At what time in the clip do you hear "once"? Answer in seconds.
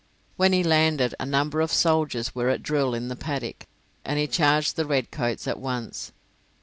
5.59-6.11